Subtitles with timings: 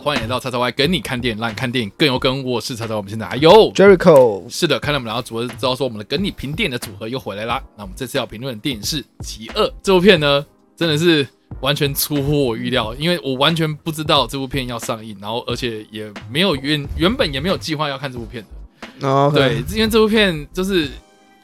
[0.00, 2.44] 欢迎来到叉叉 Y 跟你看电影，让你看电影更有梗。
[2.44, 7.62] 我是叉叉我们现在还有 Jericho，是的，看到我们两个组合，知道说我们的跟你评电影的组合又回来啦。
[7.76, 10.44] 那我们这次要评论的电影是《极恶》这部片呢，
[10.76, 11.26] 真的是
[11.60, 18.44] 完全出乎我预料，因为我完全不知道这部片要上映，然后而且也没有原原本也没有计划要看这部片
[19.00, 19.08] 的。
[19.08, 20.88] 哦，对，因为这部片就是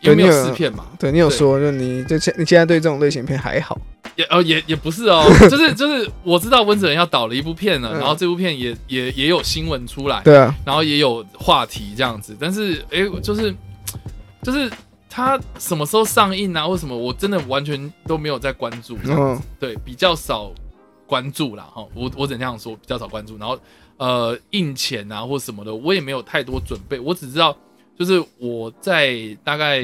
[0.02, 3.80] 因为没有试片嘛，对你有说，就你就现你现在对这种类型片还好，
[4.16, 7.98] 也哦也也不是哦， 就是就是我知道温子仁要导了一部片了，嗯。
[8.00, 13.54] 然后这部片也也也有新闻出来，对啊，然后也有话题这样子，但是诶，就是
[14.42, 14.70] 就是
[15.08, 20.50] 他什么时候上映啊，或什么，我真的完全都没有在关注，嗯，对，比较少
[21.06, 23.56] 关注啦哈，我我只能这样说，比较少关注，然后
[23.98, 27.56] 呃印钱啊或什么的，我也没有太多准备，我只知道
[27.98, 29.82] 就是我在大概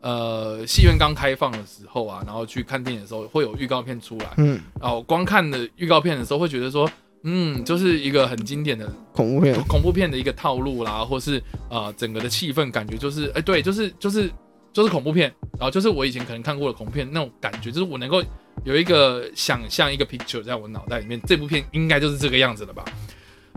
[0.00, 6.88] 呃戏院刚开放的时候啊，然后去看电影的时候会有预告片出来，嗯，然后光看的预告片的时候会觉得说，
[7.22, 14.30] 嗯，就是一个很经典的恐怖片，恐怖片的一个套路啦，或是呃整个的气氛感觉就是，哎、对，就是就是
[14.72, 18.22] 就是恐怖片，然后就是我以前可能看过的恐怖片那种感觉，就是我能够
[18.64, 22.84] 有一个想象一个 picture 在我脑袋里面，这部片应该就是这个样子的吧。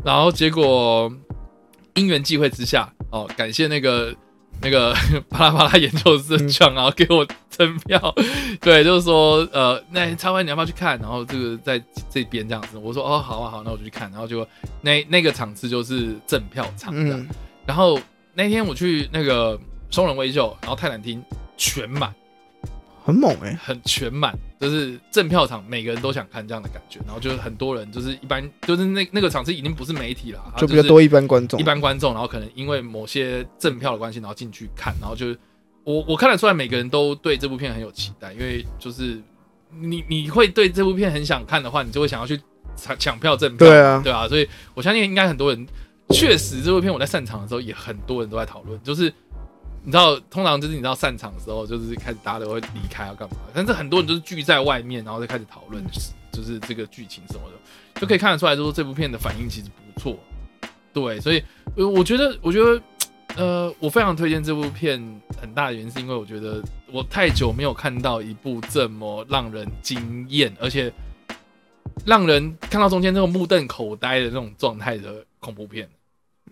[0.04, 1.10] 然后结果
[1.96, 4.16] 因缘际会之下，哦，感谢那个
[4.62, 4.96] 那个
[5.30, 8.14] 巴拉巴拉研究室的奖，然后给我赠票，
[8.62, 10.98] 对，就是说呃，那超威你要不要去看？
[11.00, 14.48] 然后这个在这边这样子，我说哦好啊好，那我就去看，然后就
[14.82, 17.16] 那那个场次就是赠票场的。
[17.16, 17.28] 嗯，
[17.66, 18.00] 然后
[18.34, 19.60] 那天我去那个
[19.92, 21.24] 松仁微秀，然后泰坦厅
[21.58, 22.14] 全满，
[23.04, 27.02] 很猛哎，很全满，就是正票场，每个人都想看这样的感觉。
[27.06, 35.38] 然后就是很多人，就是一般就是那那个场次已经不是媒体了，就比较多一般观众，一般观众，然后可能因为某些赠票的关系，然后进去看，然后就是
[35.84, 39.22] 我我看得出来每个人都对这部片很有期待，因为就是
[39.82, 42.40] 你你会对这部片很想看的话，你就会想要去
[42.78, 45.68] 抢抢票赠票，对啊对啊，所以我相信应该很多人
[46.12, 49.14] 确实这部片我在散场的时候也很多人都在讨论，就是。
[49.86, 55.84] 你知道，通常就是你知道散场的时候，就是开始大家都会离开要干嘛，但是很多人就是聚在外面，然后再开始讨论，
[56.32, 60.18] 就是这个剧情什么的，就可以看得出来，就是这部片的反应其实不错。
[60.94, 61.44] 对，所以，
[61.76, 62.82] 我觉得，我觉得，
[63.36, 64.98] 呃，我非常推荐这部片，
[65.42, 70.94] 很大的原因是因为我觉得我太久没有看到一部这么让人惊艳，而且
[72.06, 75.90] 让人看到中间这种目瞪口呆的那种状态的恐怖片。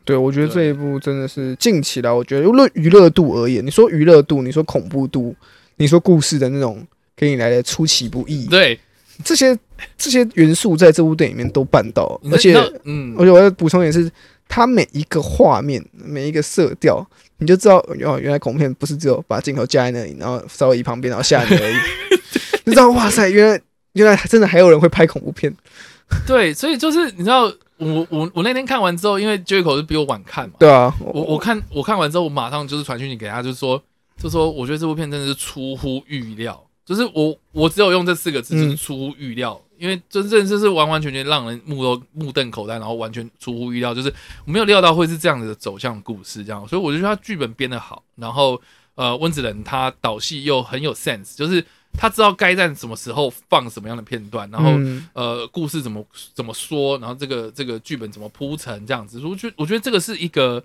[0.04, 5.36] 对我觉得这一部真的是近期来，我觉得论娱乐度而言，你说娱乐度，你说恐怖度，
[5.78, 6.86] 你说故事的那种
[7.16, 8.80] 给你来的出其不意，对，
[9.24, 9.58] 这些
[9.98, 12.54] 这些元素在这部电影里面都办到，你而且
[12.84, 13.16] 嗯。
[13.18, 14.12] 而，且我要补充也是，
[14.48, 17.06] 它每一个画面、每一个色调，
[17.38, 21.76] 你就知道哦，原来恐怖片不是只有把镜头架在那里，然后稍微移旁边，然后吓你而已。
[22.66, 23.62] 你知道，哇塞，原来
[23.94, 25.54] 原来真的还有人会拍恐怖片，
[26.28, 27.52] 对，所以就是你知道，
[27.82, 33.82] 我我我那天看完之后，因为 Jericho 是比我晚看嘛，对啊，我我看我看完之后，我马上就是传讯息给他，就是说，
[34.18, 38.78] 就说我觉得这部片真的是出乎预料，就是我我只有用这四个字，就是嗯。
[38.78, 44.14] 出乎预料，因为真正就是完完全全让人目都目瞪口呆，然后完全出乎预料，就是
[44.46, 48.62] 我没有料到会是这样子的走向故事，这样，所以我就觉得他剧本编得好，然后
[48.96, 54.72] 呃温子仁他导戏又很有 sense，就是他知道该在什么时候放什么样的片段，然后。
[54.72, 60.64] 嗯呃，故事怎么怎么说，然后这个这个剧本怎么铺陈，这样子，我觉得我觉得这个是一个，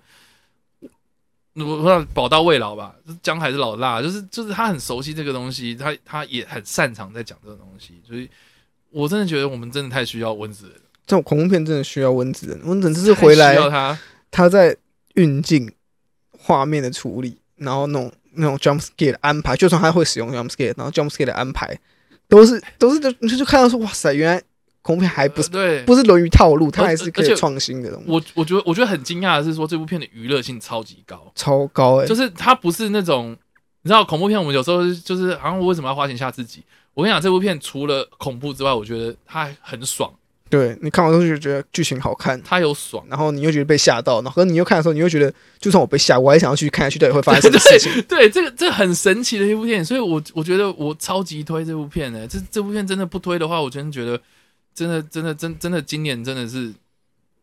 [1.53, 8.29] 我我说宝刀未老吧，姜还是老辣，就是就是他很熟悉这个东西，他他也很擅长在讲这个东西，所以
[8.89, 13.99] 我真的觉得我们真的太需要温子仁，这种恐怖片真的需要温子仁，温子仁这是回来需要他，
[14.31, 14.75] 他在
[15.15, 15.71] 运镜
[16.31, 21.77] 画面的处理，然后那种那种 jump scare 的安排，就算他会使用 jump scare，然后 jump scare 的安排
[22.29, 24.41] 都是都是就你就看到说哇塞，原来
[24.81, 33.35] 恐怖片还不是呃对，不是沦于套路，它而还是可以创新的东西，我我觉得我觉得很惊讶的是说这部片的娱乐性超级高，超高哎、就是它不是那种
[33.81, 36.63] 你知道恐怖片，我们有时候就是好像我为什么要花钱吓自己？
[36.93, 40.11] 我跟你讲，这部片除了恐怖之外，我觉得它还很爽，
[40.49, 43.05] 对你看完之后就觉得剧情好看，它有爽。
[43.09, 48.01] 然后你又觉得被吓到，然后你又看的时候，你又觉得就算我被吓，我还想要去看下去到底会发生什么事情。
[48.07, 54.19] 对，这个这很神奇的一部电影，所以我我觉得我超级推这部片的、这这部片真的不推的话，我真的觉得
[54.73, 56.73] 真的真的真真的今年真的是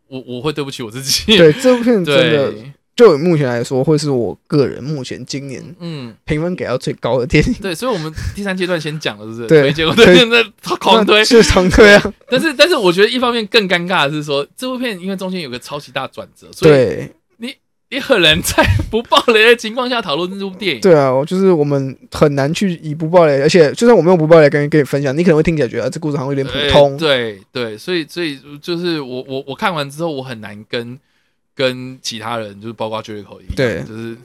[0.09, 1.37] 我我会对不起我自己。
[1.37, 7.53] 对，这部片真的 对，就目前来说，会是我个人目前今年嗯，评分给到最高的电影。
[7.61, 9.49] 对，所以我们第三阶段先讲了，是不是？
[9.49, 11.25] 对推荐我推对，那狂推。
[11.25, 12.15] 是常推啊。
[12.31, 17.09] 但是但是我觉得一方面更尴尬的是说，这部片因为中间有个超级大转折，所以
[17.39, 17.53] 你
[17.91, 20.81] 你很难在不爆雷的情况下讨论这部电影。
[20.81, 26.97] 对啊，我就是我们很难去以不爆雷，而且就算我们用不爆雷跟你跟你分享，你可能会听起来觉得、啊这故事好像有点普通。
[26.97, 30.97] 对对，所以所以就是我我我看完之后，我很难跟
[31.55, 34.17] 跟其他人，就是包括 Jericho 一样，对就是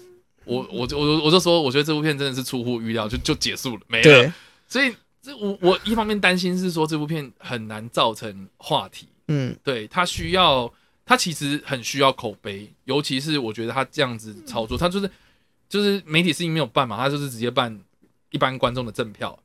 [0.45, 4.33] 我我就我我就说，我觉得这部片真的是出乎预料，就就结束了，没了。
[4.67, 10.71] 所以这我我一方面担心是说这部片很难造成话题，嗯，对它需要，
[11.05, 15.09] 它其实很需要口碑，尤其是我觉得他这样子操作，他就是
[15.67, 17.79] 就是媒体事情没有办嘛，他就是直接办
[18.31, 19.37] 一般观众的赠票。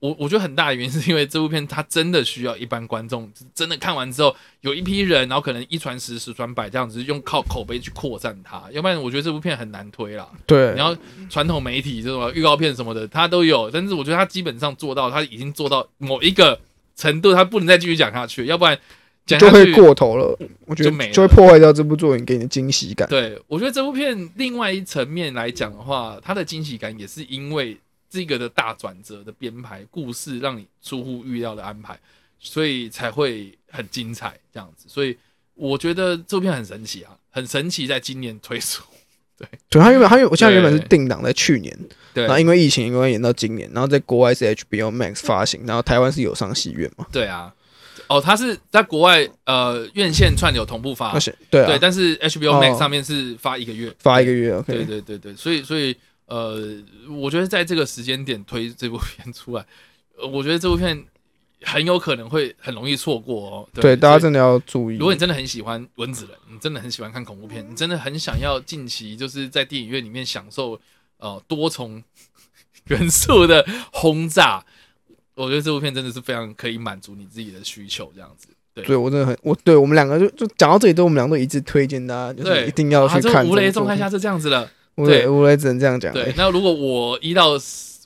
[0.00, 10.26] 我我觉得很大的原因是因为这部片它真的需要一般观众真的看完之后有一批人，然后可能一传十，十传百这样子，用靠口碑去扩散它，要不然我觉得这部片很难推啦。
[10.46, 10.96] 对，然后
[11.28, 16.58] 传统媒体这种预告片什么的，它都有，但是我觉得它基本上做到，它已经做到某一个
[16.96, 18.78] 程度，它不能再继续讲下去，要不然
[19.26, 19.70] 讲就会。
[19.72, 23.06] 过头了，我觉就没了得就会破坏掉这部作品给你的惊喜感。
[23.08, 27.76] 对，我觉得这部片另外一层面来讲的话，它的惊喜感也是因为
[28.10, 31.98] 这个的大转折的编排、故事让你出乎预料的安排，
[32.40, 34.86] 所以才会很精彩这样子。
[34.88, 35.16] 所以
[35.54, 38.82] 我觉得这部片很神奇啊，很神奇，在今年推出。
[39.38, 39.48] 对，
[39.80, 41.74] 他原本他原我现在原本是定档在去年，
[42.12, 47.06] 对然后因为疫情，因为延到今年，然后在国外是 HBO Max 发行，然后台湾是有上戏院嘛？
[47.10, 47.50] 对啊，
[48.06, 55.96] 哦，它是在国外呃院线串流同步发对对，啊，但是 HBO 哦 Max 上面是发一个月，发一个月对，OK，对对对，所以所以
[56.30, 56.78] 呃，
[57.10, 59.66] 我觉得在这个时间点推这部片出来，
[60.16, 61.04] 呃我觉得这部片
[61.62, 63.68] 很有可能会很容易错过哦。
[63.74, 64.96] 对，大家真的要注意。
[64.96, 70.80] 如果你真的很喜欢蚊子人，你真的很喜欢看恐怖片，你真的很想要近期就是在电影院里面享受
[71.18, 72.00] 呃多重
[72.84, 74.64] 元素的轰炸，
[75.34, 78.46] 我觉得这部片真的是非常可以满足你自己的需求，这样子。
[78.72, 83.44] 对对我真的很，我对我们两个就就讲到这里，都我们两个都一致推荐大家，就是对一定要去啊，这看。
[83.48, 84.70] 无雷状态下，是这样子的。
[84.96, 86.12] 对无雷只能这样讲。
[86.12, 87.52] 对，，那如果我一到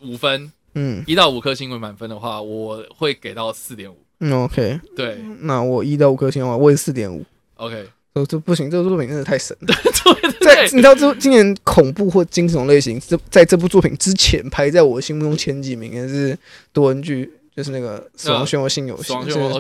[0.03, 3.97] 五分，嗯一到五颗星为满分的话，我会给到四点五。
[4.21, 7.25] 嗯，OK，对那我一到五颗星的话，我也四点五。
[7.57, 7.85] ，OK，
[8.15, 9.67] 这这不行，这部作品真的太神了。
[9.67, 16.37] 对在对你知道这今年恐怖或惊悚类型，这在这部作品之前排在我心目中前几名的是
[16.73, 19.13] 多恩剧，就是那个《死亡漩涡新游戏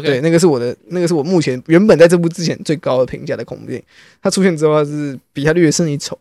[0.03, 3.85] 对，那个是我的，那个是我目前原本在这部之前最高的评价的恐怖电影。
[4.23, 6.19] 它出现之后，它是比它略胜一筹。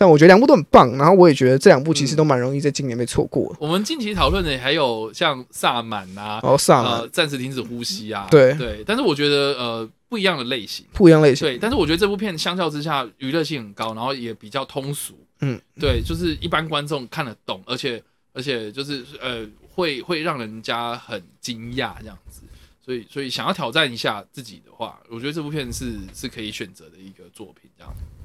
[0.00, 3.58] 但我觉得两部都很棒，然后我也觉得这两部其实都蛮容易在今年被错过的。
[3.60, 7.00] 我们近期讨论的还有像萨满啊，然后萨满。
[7.00, 8.54] 呃，暂时停止呼吸啊，对。
[8.54, 15.12] 对，但是我觉得呃不一样的类型，不一样类型，对，但是我觉得这部片相较之下娱乐性很高，然后也比较通俗，
[15.42, 22.40] 嗯，对，就是一般观众看得懂，而且而且就是呃会会让人家很惊讶这样子，
[22.82, 27.92] 所以所以想要挑战一下自己的话，我觉得这部片是是可以选择的一个作品，这样。
[27.94, 28.19] 对。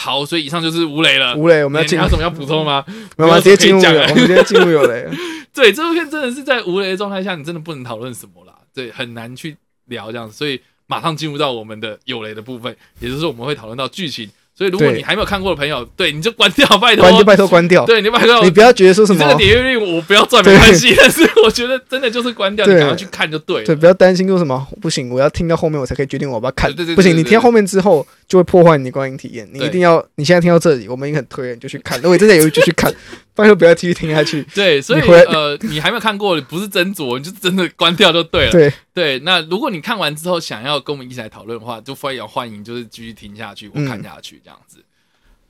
[0.00, 1.34] 好，所以以上就是吴磊了。
[1.34, 2.84] 吴磊，我们要进有，什么要补充吗？
[3.16, 5.08] 我们要直接进入有，我们直接进入有雷。
[5.52, 9.56] 对，这部片真的是在无雷的状态下，你真的不能讨论什么啦，对，很难去
[9.86, 14.30] 聊这样子，所以马上进入到我们的有雷的部分，也就是说我们会讨论到剧情。
[14.58, 23.64] 所以如果你还没有看过的朋友，对，你就关掉，拜托，关就拜托关掉，对，你拜托，你不要觉得说什么你这个点阅率我不要赚没关系，但是我觉得真的就是关掉，你对赶快去看就对了。
[23.64, 26.74] 对，不要担心说什么不行，我要听到后面我才可以决定我要不要看。
[26.74, 29.48] 对对不行，你听到后面之后就会破坏你的观影体验。
[29.52, 31.96] 你一定要，你现在听到这里，我们已经很推了，你就去看。
[31.98, 32.92] 如果你真的有就去看，
[33.38, 34.42] 拜托不要继续听下去。
[34.52, 38.50] 对，所以呃，你还没有看过，不是斟酌，你就真的关掉就对了。
[38.50, 44.84] 对，对，那如果你看完之后想要跟我们一起来讨论的话，就非常欢迎，就是继续听下去或嗯看下去这样子。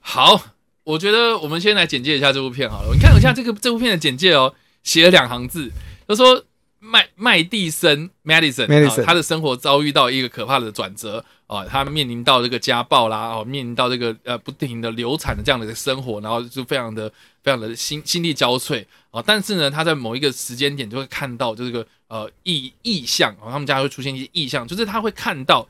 [0.00, 0.38] 好，
[0.84, 2.90] 我觉得我们先来简介一下这部片好了。
[2.92, 5.70] 你看一下这个这部片的简介哦，写了两行字，
[6.06, 6.44] 他说
[6.78, 17.10] 麦麦蒂森 Madison，, Madison 啊他的生活遭遇到一个可怕的转折啊，他面临到这个家暴啦，哦，面临到这个呃不停的流产的这样的一个生活，然后就非常的
[17.42, 19.22] 非常的心心力交瘁啊。
[19.24, 25.68] 但是呢，他在某一个时间点就会看到就是个呃异异象，他们家会出现一些异象，就是他会看到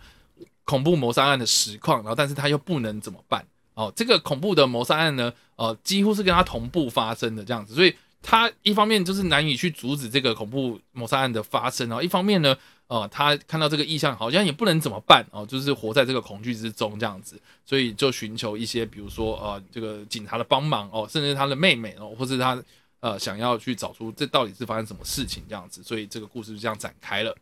[0.64, 3.46] 恐怖谋杀案的实况，然后但是他又不能怎么办？
[3.74, 12.56] 哦，这个恐怖的谋杀案呢，呃，几乎是跟他同步发生的这样子，所以他一方面就是难以去阻止这个恐怖谋杀案的发生，然后一方面呢，
[12.88, 22.62] 呃，他看到这个意象好像也不能怎么办哦，就是活在这个恐惧之中这样子，所以就寻求一些比如说呃这个警察的帮忙哦，甚至他的妹妹哦，或是他
[23.00, 27.36] 呃想要去找出这到底是发生什么事情这样子，所以这个故事就这样展开了，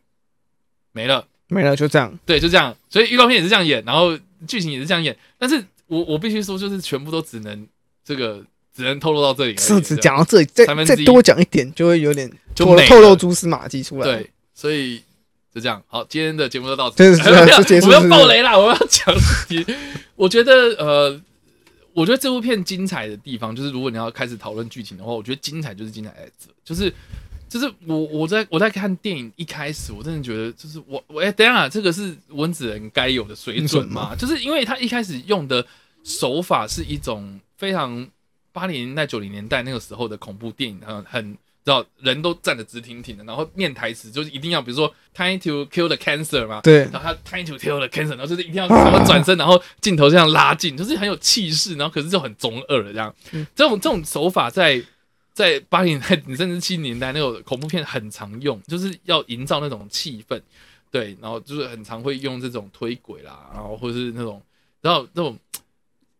[0.91, 1.27] 没了。
[1.49, 2.13] 没了，就这样。
[2.25, 2.75] 对，就这样。
[2.89, 5.17] 所以预告片也是这样演，然后剧情也是这样演。
[5.37, 7.65] 但是我我必须说，就是全部都只能
[8.03, 8.43] 这个
[8.77, 14.03] 只能透露到这里是只讲到这里，再再多讲一点，就会有点透就透露蛛丝马迹出来。
[14.03, 14.99] 对，所以
[15.51, 15.81] 就这样。
[15.87, 17.01] 好，今天的节目就到此。
[17.25, 18.55] 我们要是爆雷啦！
[18.55, 19.11] 我们要讲，
[20.15, 21.19] 我觉得呃
[21.93, 26.93] 我觉得这部片精彩的地方，就是如果你要开始讨论剧情的话，我觉得精彩就是精彩在这，就是
[27.49, 34.15] 就是我我在我在看电影一开始，我真的觉得就是我我哎、等一下这个是温子仁该有的水准吗？
[34.15, 35.65] 就是因为他一开始用的
[36.03, 38.07] 手法是一种非常
[38.57, 41.37] 八零年代九零年代那个时候的恐怖电影，很很。
[41.67, 53.13] 知道人都站得直挺挺的，然后念台词就是一定要，比如说 trying to kill the cancer 嘛，对然后他 trying to kill the cancer，然后就是一定要然后转身，然后镜头这样拉近，就是很有气势，然后可是就很中二的这样。
[53.33, 54.81] 嗯这种这种手法在
[55.33, 60.41] 在八零年代，甚至七零年代那种恐怖片很常用，就是要营造那种气氛，
[60.89, 64.41] 对，然后就是很常会用这种推轨啦，然后或是那种，
[64.79, 65.37] 然后那种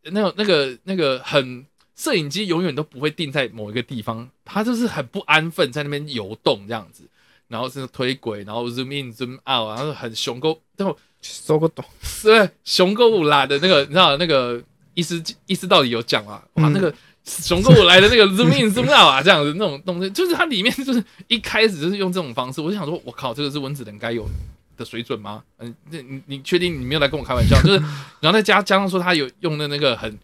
[0.03, 1.65] 那种那个那个很。
[1.98, 7.04] 摄影机永远都不会定在某一个地方，它就是很不安分，在那边游动这样子，
[7.48, 11.84] 然后是推轨，然后 zoom in zoom out，然后很雄沟，然后搜个懂，
[12.22, 14.62] 对熊沟舞来的那个，你知道那个
[14.94, 16.44] 意思意思到底有讲啊？
[16.54, 16.94] 哇，嗯那个
[17.25, 24.30] 熊沟舞来的那个 zoom in zoom out 啊，这样子那种东西，就是它里面就是一开始就是用这种方式，我就想说，我靠，这个是温子仁该有
[24.77, 25.44] 的水准吗？
[25.58, 27.60] 嗯，那你你确定你没有来跟我开玩笑？
[27.63, 27.80] 就是
[28.20, 30.16] 然后再加加上说他有用的那个很。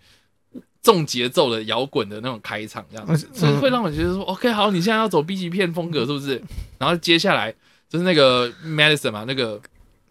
[0.83, 3.17] 重节奏的摇滚的那种开场，这样。
[3.17, 6.39] 所以会让我觉得说，OK，好，你现在要走 B 级片风格是不是？
[6.77, 7.51] 然后接下来
[7.89, 9.59] 就是那个 Madison 嘛，那个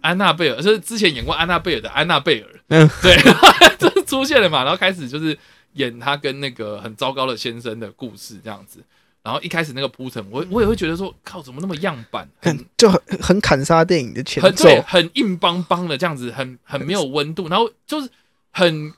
[0.01, 3.15] 安娜贝尔，就是之前演过安娜贝尔的安娜贝尔，嗯，对，
[3.79, 5.39] 就是出现了嘛，然后开始就是
[5.75, 8.81] 演他跟那个很糟糕的先生的故事这样子。
[9.23, 18.11] 然后一开始那个铺陈，我我也会觉得说，靠，怎么那么样板，很很就很很砍杀电影的前奏，很对，很硬邦邦的这样子，很很没有温度，然后就是
[18.51, 18.93] 很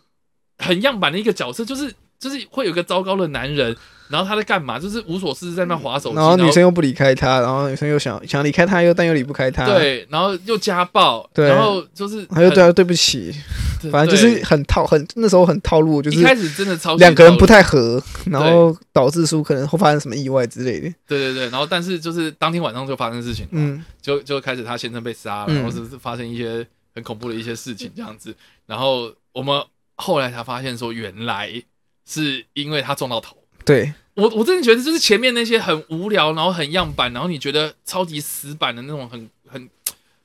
[0.58, 3.76] 很样板的一个角色，就是就是会有一个糟糕的男人，
[4.08, 4.78] 然后他在干嘛？
[4.78, 13.34] 就是无所事事在那划手机，然后女生又不离开他，然后女生又想想离开他，又但又离不开他，，对，然后又家暴，对然后就是他又对他对不起，
[13.82, 25.56] 对反正就是很套，很那时候很套路，就是一开始真的超两个人不太合，然后导致出可能会发生什么意外之类的，对对对，然后但是就是当天晚上就发生事情，嗯，嗯，就就开始他先生被杀了，嗯。
[25.56, 28.34] 然后是是发生一些很恐怖的一些事情这样子，
[28.66, 29.60] 然后我们
[29.96, 31.62] 后来才发现说，原来
[32.04, 33.36] 是因为他撞到头。
[33.64, 39.68] 对，我我真的觉得就是前面那些很无聊，然后很样板，然后你觉得超级死板的那种很很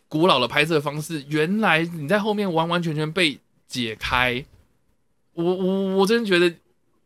[0.07, 4.43] 古老的拍摄方式，原来你在后面完完全全被解开。
[5.33, 6.53] 我我我真的觉得，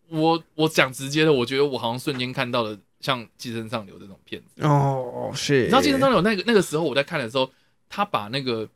[0.10, 4.63] 我我讲直接的，我觉得我好像瞬间看到了像《寄生上流》这种片子。
[4.63, 7.48] 哦，是，你知道《寄生上流》那个那个时候我在看的时候，
[7.89, 8.67] 他把那个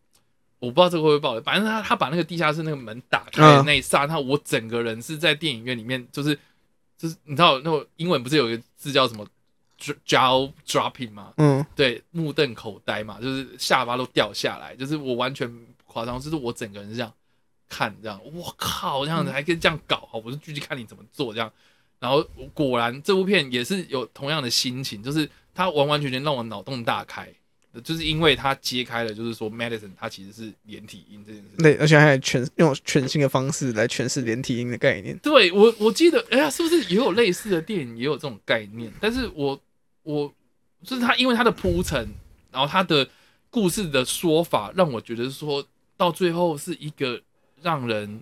[0.60, 6.38] 我不知道这个会不会爆雷，反正他他把那个地下室那个门打开的嗯那一刹那，我整个人是在电影院里面，就是
[6.98, 9.26] 就是你知道那种英文不是有一个字叫什么
[9.80, 11.34] jaw dropping 吗？
[11.38, 17.14] 嗯，对，目瞪口呆嘛，就是下巴都掉下来，就是我完全不夸张，就是我整个人是这样
[17.70, 21.52] 看，这样，我靠，这样子还可以这样搞，好，我就继续看你怎么做这样。
[22.00, 22.24] 然后
[22.54, 27.28] 果然这部片也是有同样的心情，就是它完完全全让我脑洞大开，
[27.82, 31.64] 就是因为他揭开了，就是说 medicine 它其实是连体婴这件事情。
[31.64, 38.92] 对，而且还全用全新的方式来诠释连体婴的概念，对我我记得，哎呀，是不是也有类似的电影也有这种概念？
[39.00, 39.60] 但是我
[40.04, 40.34] 我
[40.84, 42.08] 就是他，因为他的铺陈，
[42.52, 43.08] 然后他的
[43.50, 45.66] 故事的说法，让我觉得说
[45.96, 47.22] 到最后是一个
[47.62, 48.22] 让人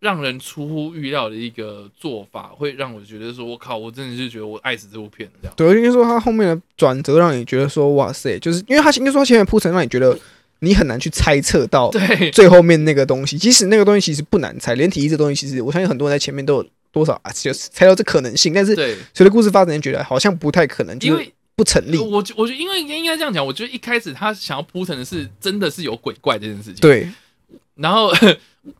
[0.00, 5.54] 让人出乎预料的一个做法，会让我觉得说，我靠，我真的是觉得我爱死这部片这样。
[5.56, 10.18] 对，应该说他后面的转折让你觉得说，哇塞，就是因为他应该说他前面铺陈让你觉得
[10.60, 18.74] 你很难去猜测到对最后面那个东西，即使那个东西其实不难猜，连体婴这东西其实我相信很多人在前面都有多少啊，就是猜到这可能性，但是，
[19.12, 21.98] 随着故事发展，觉得好像不太可能，就是因为不成立。
[21.98, 26.76] 我觉我觉得因为应该这样讲，我觉得一开始他想要铺陈的是真的是有鬼怪这件事情。
[26.76, 27.08] 对，
[27.74, 28.10] 然后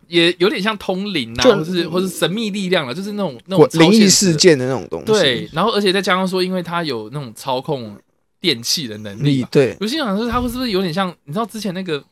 [0.08, 4.36] 也有点像通灵啊，就或是或是神秘力量了，就是那种那种灵异事。
[4.36, 7.96] 件的那种东西，对，然后而且再加上说，因为他有那种操控
[8.38, 11.08] 电器的能力对，我心想说他会是不是有点像？
[11.24, 12.04] 你知道之前那个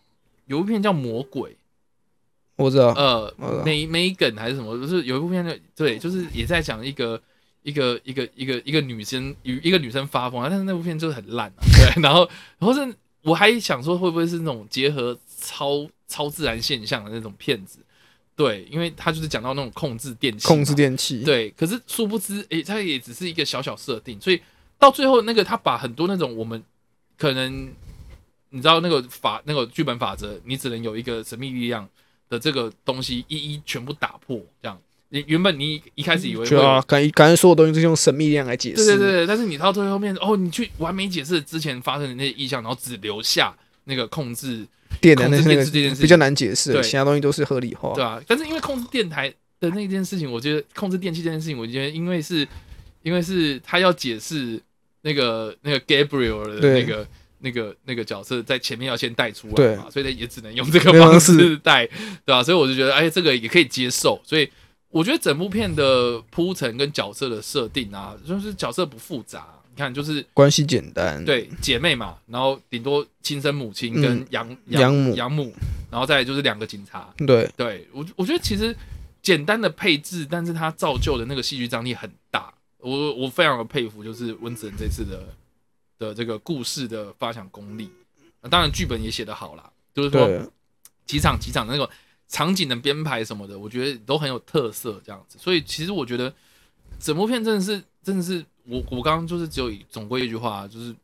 [0.47, 1.51] 有一部片叫《魔鬼》，
[2.57, 7.21] 我知道，呃梅梅梗还是什么，就是有一部片的，对，就是也在讲一个
[7.63, 12.29] 一个一个一个一个女生与一个女生发疯啊，但是那部片就是很烂啊，对，然后
[12.59, 17.79] 然后是我还想说会不会是那种结合超超自然现象的那种骗子，
[18.35, 24.41] 对，因为他就是讲到那种控制电器，控制电器，对，可是殊不知，诶、它也只是一个小小设定，所以
[24.79, 26.63] 到最后那个他把很多那种我们
[27.19, 27.71] 可能
[28.51, 31.89] 你知道那个法那个剧本法则，你只能有一个神秘力量
[32.29, 34.81] 的这个东西一一全部打破，这样。
[35.11, 44.67] 你原本你一开始以为会有就啊，感感觉所有东西都是用神秘力量来解释，对对对，但是你到最后面哦，你去完美解释之前发生的那些意象，然后只留下那个控制，
[45.05, 45.71] 电的那事
[46.01, 48.03] 比较难解释对，其他东西都是合理化对。
[48.03, 49.29] 啊、但是因为控制电台
[49.61, 52.47] 的那件事情，我觉得控制电器这件事情，我觉得因为是
[53.03, 54.61] 因为是他要解释
[55.03, 57.07] 那个那个 Gabriel 的那个。
[57.41, 64.19] 那个那个角色在前面要先带出来嘛，所以他也只能用这个方方式式带，对吧、所以我就觉得，哎，这个也可以接受。
[64.25, 64.49] 所以
[64.89, 69.47] 我觉得整部片的铺陈跟角色的设定啊，就是角色不复杂。
[69.75, 75.53] 你看，就是关系简单，，对姐妹嘛，然后顶多亲生母亲嗯跟养、养母养母，
[75.91, 77.13] 然后再来就是两个警察。
[77.27, 78.75] 对，对我我觉得其实
[79.21, 82.55] 简单的配置，但是它造就的那个戏剧张力很大。
[82.79, 85.27] 我我非常的佩服，就是温子仁这次的
[85.99, 87.91] 的这个故事的发想功力。
[88.43, 90.53] 那当然剧本也写得好啦，就是说，
[91.05, 91.91] 几场几场的那个
[92.29, 95.37] 场景的编排什么的，我觉得都很有特色，这样子。
[95.41, 96.33] 所以其实我觉得
[97.01, 100.95] 整部片真的是真的是我我刚刚就是只有总归一句话，就是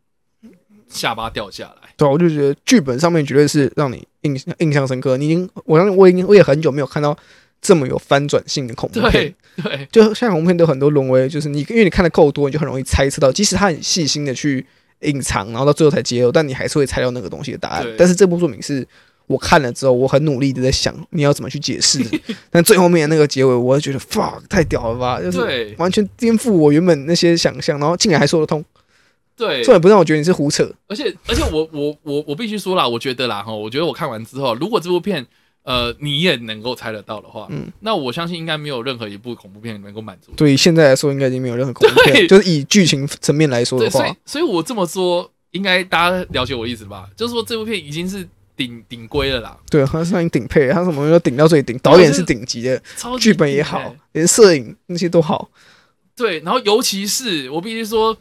[0.89, 1.89] 下巴掉下来。
[1.97, 5.17] 对啊，我就觉得剧本上面绝对是让你印象印象深刻。
[5.17, 7.17] 你已经，我相信我已经我也很久没有看到
[7.61, 9.35] 这么有翻转性的恐怖片对。
[9.63, 14.67] 对就现在恐怖片都很多沦为，就是你因为你看的够多，你就很容易猜测到，即使他很细心的去
[15.01, 17.87] 隐藏，然后到最后才揭露，但你还是会猜到那个东西的答案。
[17.99, 18.87] 但是这部作品是
[19.31, 22.01] 我看了之后，我很努力的在想你要怎么去解释，
[22.51, 28.65] 但最后面那个结尾，我就觉得 fuck 太屌了吧，就是完全颠覆我原本那些想象，然后竟然还说得通，
[29.37, 30.69] 对这也不让我觉得你是胡扯。
[30.89, 35.25] 而且而且我我我我必须说啦，我觉得啦哈，我觉得我看完之后，如果这部片
[35.63, 40.33] 呃你也能够猜得到的话，嗯那我相信应该没有任何一部恐怖片能够满足。
[40.37, 47.09] 对现在来说，应该已经没有任何恐怖片，就是以剧情层面来说，的话所以，所以我这么说，应该大家了解我的意思吧？
[47.17, 48.27] 就是说这部片已经是
[48.61, 55.49] 顶顶规了啦，对，他是已经顶配，他什么都顶到最顶，导演是顶级的，超级剧本也好欸，连摄影那些都好。
[56.15, 58.15] 对，然后尤其是我必须说，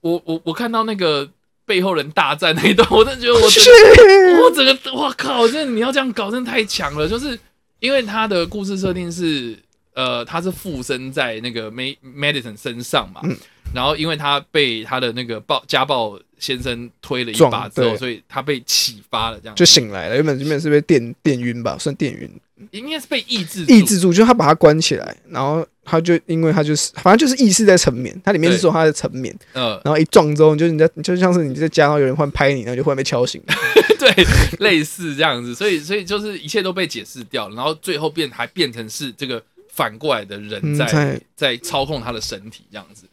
[0.00, 1.28] 我我我看到那个
[1.66, 3.62] 背后人大战那一段， 我真的觉得我整
[4.42, 7.06] 我整个我靠，真的你要这样搞，真的太强了。
[7.06, 7.38] 就是
[7.80, 9.58] 因为他的故事设定是，
[9.94, 13.36] 呃，他是附身在那个 May Madison 身上嘛，嗯。
[13.74, 19.54] 然后因为他被他的那个暴家暴先生推了一把之后，所以他被启发了，这样。
[19.56, 20.16] 就醒来了。
[20.16, 22.30] 原本原本是被电电晕吧，算电晕，
[22.70, 33.40] 应该是被抑制抑制住，就他把他关起来，然后他就因为他就是反正就是意识在沉眠，它里面是说他在沉眠，呃，然后一撞之后，你就你在就像是你在家，然后有人忽然拍你，然后就忽然被敲醒。
[33.98, 34.26] 对，
[34.58, 39.42] 类似这样子，所以所以就是一切都被解释掉了，然后最后变还变成是这个
[39.74, 43.06] 反过来的人在、嗯在在操控他的身体这样子，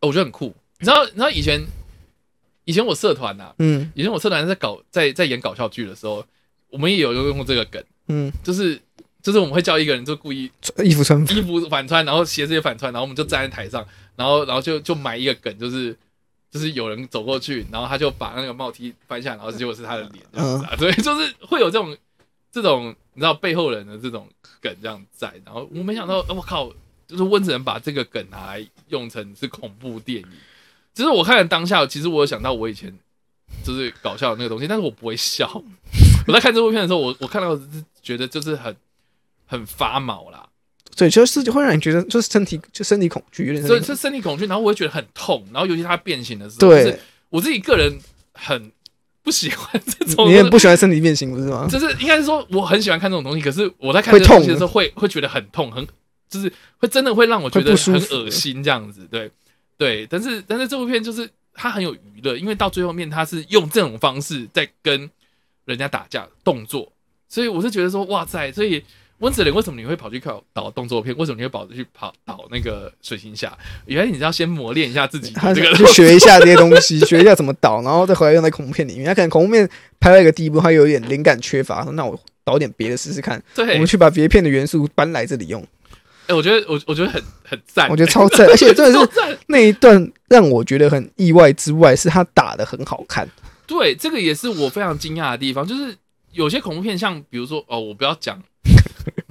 [0.00, 0.54] 我觉得很酷。
[0.78, 1.60] 你知道，你知道以前
[2.64, 6.24] 以前我社团呐、嗯以前我社团在搞在在演搞笑剧的时候，
[6.70, 8.80] 我们也有用过这个梗，嗯，就是
[9.20, 10.50] 就是我们会叫一个人就故意
[10.84, 15.96] 衣服穿衣服反穿，然后鞋子也反穿，然后我们就站在台上，然后然后就就埋一个梗，就是
[16.50, 21.96] 就是有人走过去，然后他就把那个帽梯翻下来，然后结果是他的脸这样子啊，对，就是会有这种
[22.54, 24.28] 这种你知道背后人的这种
[24.60, 26.70] 梗这样在，然后我没想到，我、靠，
[27.08, 30.28] 就是温子仁把这个梗拿来用成是恐怖电影，
[30.94, 32.96] 只是我看了当下，其实我有想到我以前
[33.64, 35.50] 就是搞笑的那个东西，但是我不会笑。
[36.28, 38.74] 我在看这部片的时候，我我看到是觉得就是很
[39.46, 40.48] 很发毛啦，
[40.96, 46.84] 对，就是会让你觉得就是身体就身体恐惧，有点所以是身体恐身体恐惧，然后我会觉得很痛，然后尤其它变形的时候，对。
[46.84, 47.98] 就是我自己个人
[48.32, 48.70] 很
[49.24, 51.66] 不喜欢这种，你也不喜欢身体变形，不是吗？
[51.68, 55.84] 就是应该是说我很喜欢看这种东西，可是我在看这种东西的时候会会觉得很痛，很
[56.28, 59.28] 就是会真的会让我觉得很恶心这样子，对
[59.76, 65.10] 对，但是但是这部片就是它很有娱乐，因为到最后面它是用这种方式在跟
[65.64, 66.92] 人家打架动作，
[67.28, 68.84] 所以我是觉得说哇塞，所以。
[69.24, 71.16] 温子仁，为什么你会跑去考导动作片？
[71.16, 73.56] 为什么你会跑去跑导那个水行侠？
[73.86, 79.06] 原来你是要先磨练一下自己这个去 学一下这些东西，学一下怎么导，然后再回来用在恐怖片里面。
[79.06, 79.66] 他可能恐怖片
[79.98, 85.66] 拍到一个地步，他有点灵感缺乏，那我导点别的试试看，我们，去把别片的元素搬来这里用，
[86.26, 88.46] 哎、我觉得我我觉得很很赞，我觉得超赞。
[88.48, 89.38] 而且真的是。
[89.48, 93.26] 那一段让我觉得很意外之外，是他打的很好看。
[93.66, 95.96] 对，这个也是我非常惊讶的地方，就是
[96.32, 98.42] 有些恐怖片，像比如说哦，我不要讲，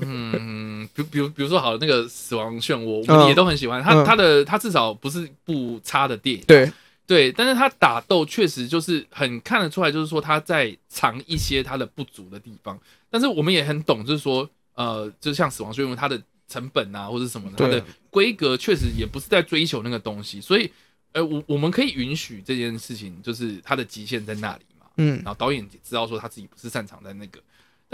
[0.07, 6.71] 嗯，比比如比如说好，那个《死亡漩涡》，我们嗯也都很喜欢，他嗯他的他至少不是不差的电影，对，
[7.05, 17.79] 对，但是他打斗确实就是很看得出来，就是说他在藏一些他的不足的地方，但是我们也很懂，就是说呃，就像《死亡漩涡》，它的成本啊或者什么的，它对。
[17.79, 20.71] 的规格确实也不是在追求那个东西，所以
[21.13, 24.87] 呃，我我们可以允许这件事情，就是它的极限在那里嘛。
[24.97, 25.17] 嗯。
[25.17, 27.39] 然，后导演也知道说他自己不是擅长在那个，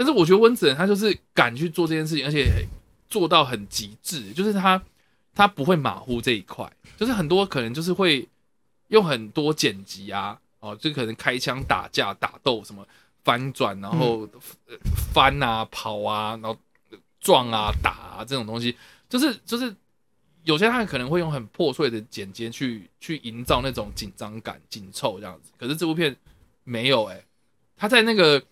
[0.00, 2.66] 但是我觉得温子仁他就是敢去做这件事情，而且
[3.06, 4.82] 做到很极致，就是他
[5.34, 8.26] 他不会马虎这一块，就是很多可能就是会
[8.88, 12.82] 用很多剪辑啊，哦，就可能开枪打架打斗什么
[13.24, 14.26] 翻转，然后、
[14.68, 14.78] 呃
[15.12, 16.56] 翻啊跑啊，然后
[17.20, 18.74] 撞啊打啊这种东西，
[19.06, 19.76] 就是就是
[20.44, 25.52] 有些他可能会用很破碎的剪接去去营造那种紧张感、紧凑这样子。
[25.58, 26.16] 可是这部片
[26.64, 27.22] 没有哎、
[27.76, 28.42] 他在那个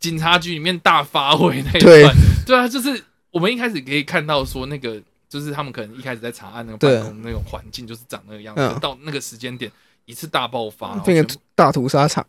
[0.00, 2.58] 警察局里面大发挥那一对段，对。
[2.58, 8.80] 啊，就是我们一开始可以看到说那个就是他们可能一开始在查案那个对办公那种环境就是长那个样子，嗯。
[8.80, 9.70] 到那个时间点
[10.06, 12.26] 一次大爆发，然后那个全部大屠杀场，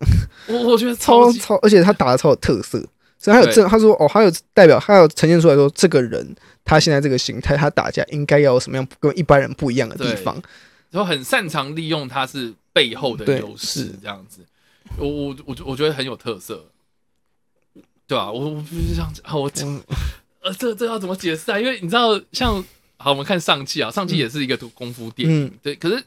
[0.47, 2.77] 我我觉得超超，而且他打的超有特色，
[3.17, 10.39] 所以他有这他说哦，他有代表，他有呈现出来说这个人他现在这个形态，他打架应该要有什么样跟一般人不一样的地方。
[10.91, 14.45] 然后很擅长利用他是背后的优势，这样子，
[14.97, 16.65] 我我我我觉得很有特色，
[18.11, 19.81] 对吧、我我必须这样子啊，我嗯
[20.43, 21.57] 呃这这要怎么解释啊？
[21.57, 22.61] 因为你知道，像
[22.97, 26.03] 好我们看上汽啊，上汽也是一个功夫电影，嗯对，可是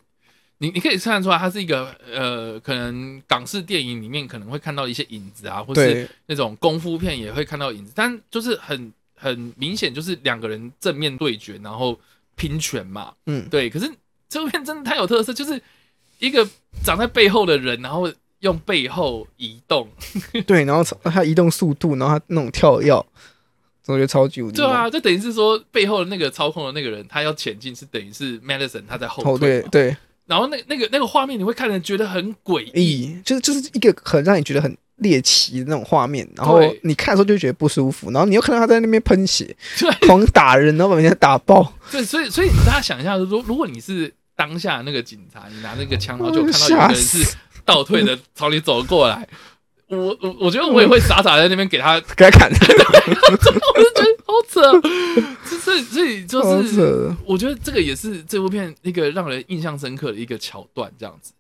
[0.58, 11.98] 你你可以看得出来，它是一个呃，可能港式电影里面可能会看到一些影子啊，或是，那种功夫片也会看到影子，但就是很很明显，就是两个人正面对决，然后
[12.36, 13.70] 拼拳嘛，嗯，对。
[13.70, 13.90] 可是
[14.28, 15.58] 这部片真的太有特色，就是
[16.18, 16.46] 一个
[16.84, 18.12] 长在背后的人，然后
[18.44, 19.88] 用背后移动，
[20.46, 24.58] 对，然后他移动速度，然后他那种跳跃，我觉得超级无敌。
[24.58, 29.88] 对啊，就等于是说背后的那个操控的那个人，他要前进，是等于是 Madison 他在后哦，退嘛，对。
[29.88, 40.06] 对，然后那那个那个画面你会看着觉得很诡异，就是就是一个很让你觉得很猎奇的那种画面，然后你看的时候就觉得不舒服，然后你又看到他在那边喷血，对。
[40.06, 49.26] 狂打人，然后把人家打爆，对，所以所以大家想一下，如如果你是当下那个警察，你拿那个枪，然后就看到有一个人是倒退的朝你走过来，
[49.88, 54.60] 我我我觉得我也会傻傻在那边给他， 给他砍，我就觉得好扯，
[55.58, 57.14] 所以所以就是。
[57.26, 61.32] 我觉得这个也是这部片一个让人印象深刻的一个桥段，这样子。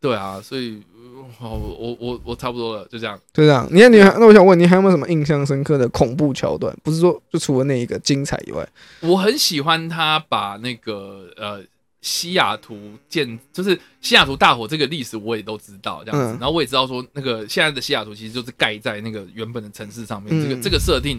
[0.00, 3.18] 对啊，所以呃好，我我我差不多了，就这样。
[3.32, 6.76] 就这样，你看你还那我想问你还有没有什么印象深刻的恐怖桥段？
[6.82, 8.68] 不是说就除了那一个精彩以外，
[9.00, 11.62] 我很喜欢他把那个呃
[12.04, 16.38] 西雅图建，就是西雅图大火这个历史我也都知道这样子，嗯。
[16.38, 21.18] 然后我也知道说那个现在的西雅图其实就是盖在那个原本的城市上面，这个嗯这个设定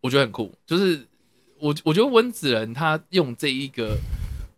[0.00, 1.04] 我觉得很酷，就是
[1.58, 3.96] 我我觉得温子仁他用这一个。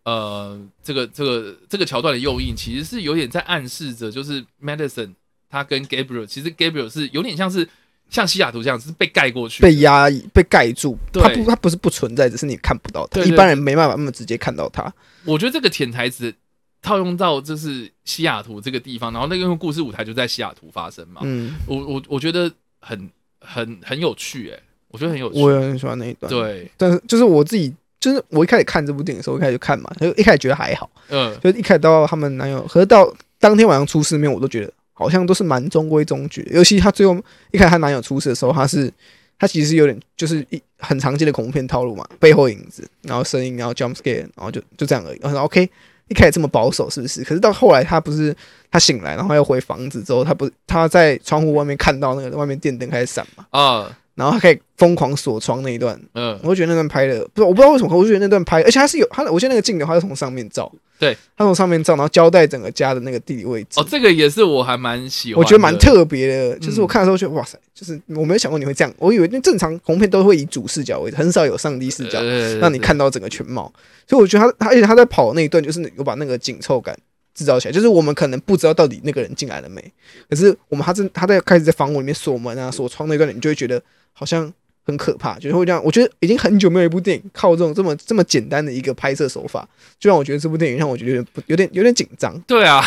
[0.05, 5.13] 呃，这个这个这个桥段的用意，其实是有点在暗示着，就是 Madison
[5.49, 7.67] 他跟 Gabriel，其实 Gabriel 是有点像是
[8.09, 11.21] 像西雅图这样，子被盖过去，被压抑、被盖住，对。
[11.21, 14.91] 它不它不是不存在，只是你看不到它，一般人没办法那么直接看到它。
[15.25, 16.33] 我觉得这个潜台词
[16.81, 23.09] 套用到就是西雅图这个地方，然后那个故事舞台就在西雅图发生嘛，嗯，我我我觉得很
[23.41, 36.51] 很很有趣哎、我觉得很有趣，我也很喜欢那一段。，对，但是就是我自己，就是我一开始看这部电影的时候，一开始就看嘛，就一开始觉得还好，嗯，就一开始到他们男友，可是到当天晚上出事面，我都觉得好像都是蛮中规中矩的。
[36.51, 37.15] 尤其他最后
[37.51, 38.91] 一开始她男友出事的时候，他是
[39.39, 45.19] 他其实有点就是一很常见的恐怖片套路嘛，背后影子，然后声音，然后 jump scare，然后就就这样而已。
[45.21, 45.69] 然后 OK，
[46.09, 47.23] 一开始这么保守是不是？
[47.23, 48.35] 可是到后来他不是
[48.69, 65.75] 他醒来，然后又回房子之后，他不他在窗户外面看到那个外面电灯开始闪嘛，啊，然后他可以疯狂锁窗那一段，嗯，我就觉得那段拍的，不是我不知道为什么，我就觉得那段拍，而且他是有他，我觉得那个镜头他是从上面照，对，他从上面照，然后交代整个家的那个地理位置，哦，这个也是我还蛮喜欢，我觉得蛮。
[65.79, 66.59] 特别的。
[66.59, 73.71] 就是嗯我看的时候觉得哇塞，就是我没有想过你会这样，我以为那正常恐怖片都会以主视角为主，很少有上帝视角呃让你看到整个全貌，
[74.05, 76.97] 所以我觉得他他而且他在跑那一段就是有把那个紧凑感。
[77.35, 79.81] 制造起来，就是我们可能不知道到底那个人进来了没，
[80.29, 83.81] 可是我们他正他在开始在房屋里面锁门啊、锁窗那段，你就会觉得
[84.11, 84.51] 好像
[84.89, 85.81] 很可怕，就是会这样。
[85.83, 89.67] 我觉得已经很久没有一部电影靠这种这么这么简单的一个拍摄手法，
[89.99, 92.37] 就让我觉得这部电影让我觉得有点有点有点紧张。
[92.47, 92.81] 对啊，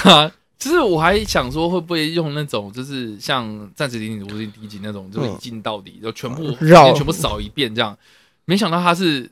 [0.58, 7.96] 其 实我还想说，会不会用那种就是像《战时离你无尽第一集》那种，就是一镜到底，就全部嗯绕全部扫一遍这样。
[8.44, 9.30] 没想到他是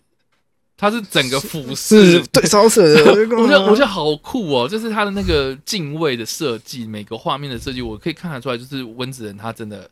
[0.77, 3.05] 他是整个俯视，对，超扯的。
[3.37, 9.91] 我觉得我觉得好酷哦，就是他的那个敬畏的设计，每个画面的设计，我可以看得出来，就是温子仁他真的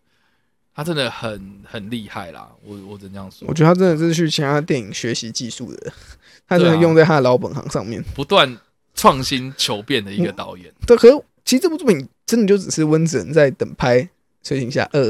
[0.79, 2.49] 他真的很很厉害啦。
[2.65, 5.93] 我我只能这样说我，觉得他真的是去其他电影学习技术的，
[6.47, 8.01] 他真的用在他的老本行上面。
[8.15, 8.57] 不断
[8.95, 10.73] 创新求变的一个导演。
[10.87, 13.99] 对，可是其实这部作品真的就只是温子仁在等拍
[14.45, 15.03] 《水行侠二》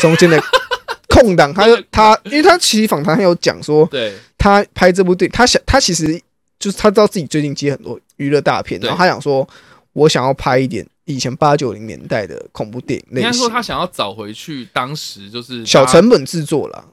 [0.00, 0.40] 中间的
[1.10, 6.22] 空档，他就他，因为他其实访谈他有讲说，对他拍这部电他想他其实
[6.60, 9.48] 就是他知道自己最近接很多娱乐大片，然后他想说，
[9.92, 16.84] 我想要拍一点以前八九零年代的恐怖电影类型，应该说他想要找回去当时就是小成本制作啦。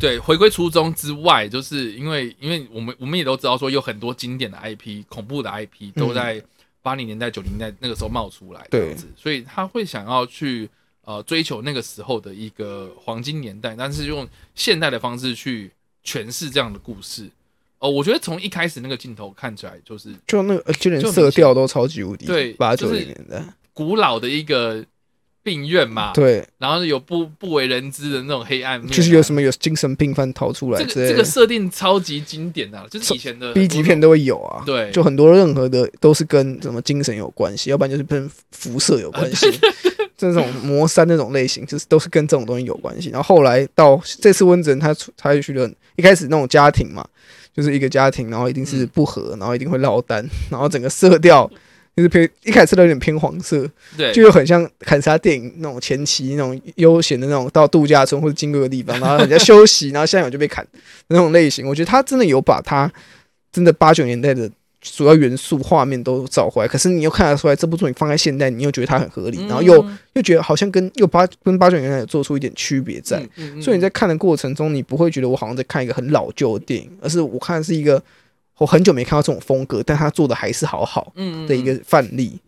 [0.00, 6.42] 对，回归初衷之外，就是因为因为我们我们也都知道说有很多经典的 IP、恐怖的 IP 都在
[6.82, 10.68] 八零年代、九零年代那个时候冒出来，这样子，所以他会想要去
[11.04, 15.70] 呃追求那个时候的一个黄金年代，但是用现代的方式去
[16.04, 17.30] 诠释这样的故事。
[17.78, 24.84] 哦，我觉得从一开始那个镜头看起来就是就那个呃就连色调都超级无敌，对八九就是零年代，古老的一个
[25.42, 39.46] 病院嘛，对，然后有不不为人知的那种黑暗面啊、就是有什么有精神病犯逃出来这个这个设定超级经典的啊，就是以前的 B 级片都会有啊，对就很多任何的都是跟什么精神有关系，要不然就是跟辐射有关系。
[40.18, 43.08] 这种魔山那种类型，就是都是跟这种东西有关系。
[43.08, 47.08] 然后后来到这次温子仁他出他就觉得一开始那种家庭嘛，
[47.58, 51.50] 就是一个家庭，然后一定是不和，然后一定会落单，然后整个色调
[51.96, 60.64] 就是偏一开始色调有点偏黄色，对，就又很像砍杀电影那种前期那种悠闲的那种到度假村或者经过的地方，然后人家休息，然后下一秒就被砍
[61.08, 61.66] 那种类型。
[61.66, 62.88] 我觉得他真的有把他
[63.50, 64.48] 真的八九年代的
[64.80, 73.18] 主要元素画面都找回来，可是你又看得出来这部作品放在现代，你又觉得它很合理，然后又嗯又觉得好像跟又八跟八九年代有做出一点区别在。
[73.18, 78.02] 嗯嗯嗯所以你在看的过程中，你不会觉得我好像在看一个很老旧的电影，而是我看的是一个
[78.58, 82.40] 我很久没看到这种风格，但他做的还是好好嗯嗯的一个嗯范例。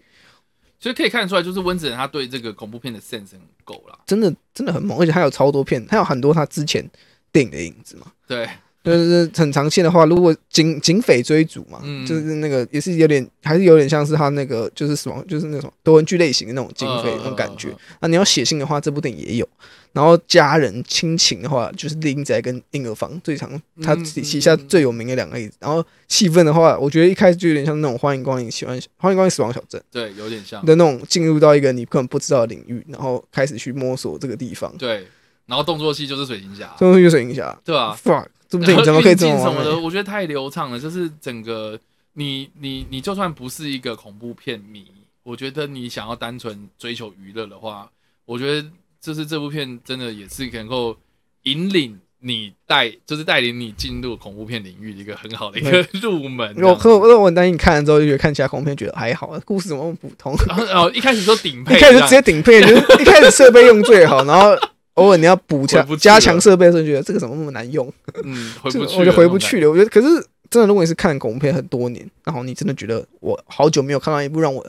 [0.79, 3.99] 所以可以看得出来，就是温子仁他对这个恐怖片的 sense 很够啦。
[4.07, 6.83] 真的真的很猛，而且他有超多片，他有很多他之前
[7.31, 8.07] 电影的影子嘛。
[8.27, 8.49] 对，
[8.83, 17.69] 就是很常见的话，如果警警匪追逐嘛，嗯就是那个也是有点，还是有点像是他那个就是死亡，就是那种多文剧类型的那种警匪那种感觉。
[18.01, 19.49] 那你要写信的话，这部电影也有。
[19.93, 23.51] 然后家人亲情的话，就是丽英仔跟婴儿房最常
[23.83, 25.57] 他嗯旗旗下最有名的两个例子。
[25.59, 30.65] 然后气氛的话，我觉得一开始就有点像那种欢迎光临喜欢欢迎光临死亡小镇对，有点像。
[30.65, 34.73] 的那种进入到一个你根本不知道的领域，然后开始去摸索这个地方。
[34.79, 35.09] 对，
[35.47, 40.79] 然后动作戏就是水行侠，动作戏就水影侠对啊？，fuck，这部电影怎么可以这么什么的，我觉得太流畅了。
[40.79, 41.79] 就是整个
[42.15, 44.85] 你你你就算不是一个恐怖片迷，
[45.23, 47.89] 我觉得你想要单纯追求娱乐的话，
[48.27, 48.69] 我觉得
[49.01, 50.97] 就是这部片真的也是能够
[51.45, 56.55] 引领你带，就是带领你进入恐怖片领域的一个很好的一个 入门。
[56.61, 60.35] 我可我我很担心你看了之后就觉得看其他恐怖片觉得还好，故事怎么那么普通？
[60.49, 64.51] 然后然后一开始说顶配， 一开始直接顶配，就是一开始设备用最好，然后
[64.95, 67.91] 偶尔你要补强加强设备的时候，觉得这个怎么那么难用？
[68.25, 69.61] 嗯 回这不去，个我就回不去。
[69.61, 69.71] 了。
[69.71, 70.09] 我觉得，可是
[70.51, 74.67] 真的，如果你是看恐怖片很多年，然后你真的觉得我好久没有看到一部让我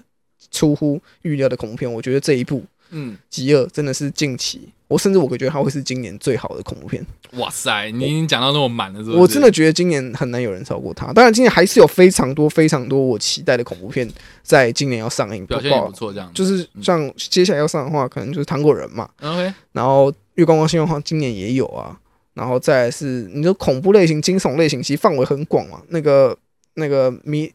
[0.51, 2.60] 出乎预料的恐怖片，我觉得这一部
[2.91, 7.06] 《嗯，极恶》真的是近期，我甚至我觉得它会是今年最好的恐怖片。
[7.34, 9.17] 哇塞，你已经讲到那么满了，是不是？
[9.17, 11.13] 我真的觉得今年很难有人超过它。
[11.13, 14.08] 当然，今年还是有非常多非常多我期待的恐怖片
[14.43, 19.54] 在今年要上映，表现也不错，这样就是像接下来要上的话，可能就是《糖果人》嘛，OK。
[19.71, 21.97] 然后《月光光心愿话》今年也有啊，
[22.34, 25.82] 然后再来是你说恐怖类型、惊悚类型，其实范围很广嘛。
[25.88, 26.38] 那个
[26.73, 27.49] 那个迷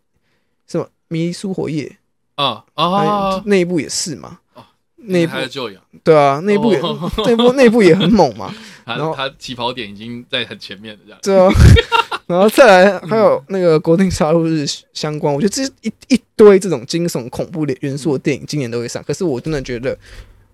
[0.67, 1.99] 什么迷苏火夜，
[2.37, 4.39] 啊哎啊，那一部也是嘛
[4.97, 8.53] 哦，那一部他的旧养，对啊，那一部也哦 那一部那一部也很猛嘛，
[8.85, 11.53] 然后他起跑点已经在很前面了，这样。
[11.53, 11.83] 对啊。
[12.27, 19.97] 然后再来还有那个《国定杀戮日》相关，我觉得这一一堆这种惊悚恐怖的元素的电影今年都会上，可是我真的觉得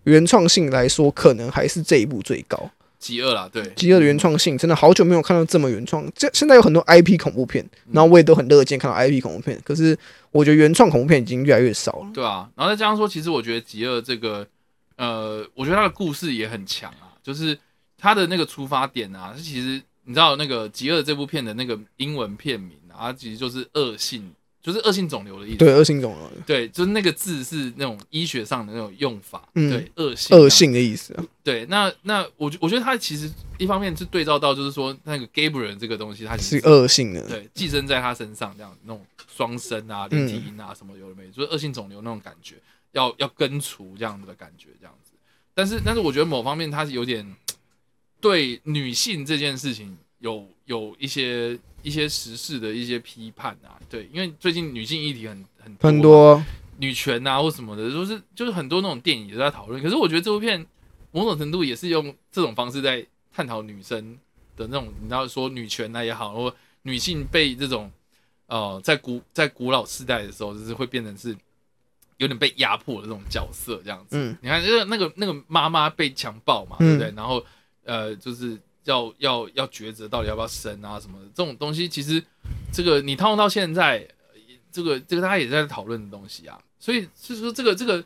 [0.05, 2.70] 原创性来说，可能还是这一部最高。
[3.03, 6.09] 极恶啦，对，极恶的原创性真的好久没有看到这么原创。
[6.15, 9.99] 这现在有很多 IP 恐怖片，然后我也都很乐见看到 IP 恐怖片，可是
[10.31, 12.11] 我觉得原创恐怖片已经越来越少了。
[12.15, 14.47] 对啊，然后再加上说，其实我觉得极恶这个，
[14.97, 17.59] 呃，我觉得它的故事也很强啊，就是
[17.99, 25.57] 它的那个出发点啊，是其实你知道那个极恶这部片的那个英文片名啊，它其实就是恶性，就是恶性肿瘤的意思。
[25.57, 30.48] 对，恶性肿瘤，对，就是那个字是那种医学上的那种用法，嗯对，恶性，恶。
[30.48, 31.25] 性的意思啊。
[31.42, 42.55] 对，那那我觉我觉得他其实一方面是对照到，就是说那个 Gabriel 这个东西，它其是实恶性的，对寄生在他身上，这样那种双生啊、嗯连体婴啊什么有的没的，就是恶性肿瘤那种感觉，
[42.92, 45.11] 要要根除这样子的感觉，这样子。
[45.55, 47.35] 但是但是我觉得某方面它是有点
[48.20, 56.43] 对女性这件事情有有一些一些时事的一些批判啊，对，因为最近女性议题很很很多
[56.79, 59.83] 女权啊或什么的，就是就是很多那种电影也在讨论。
[59.83, 60.65] 可是我觉得这部片
[61.11, 64.17] 某种程度也是用这种方式在探讨女生
[64.57, 67.91] 的那种，你知道说女权啊也好，或女性被这种
[68.47, 71.37] 呃在古在古老世代的时候，就是会变成是
[72.19, 74.17] 有点被压迫的这种角色这样子。
[74.17, 77.17] 嗯你看，那个那个那个妈妈被强暴嘛，嗯对不对？
[77.17, 77.45] 然后
[77.85, 82.23] 呃，就是要要要抉择到底要不要生啊什么的这种东西，其实
[82.73, 84.07] 这个你套用到现在，
[84.71, 86.61] 这个这个大家也在讨论的东西啊。
[86.79, 88.05] 所以就是说，这个这个，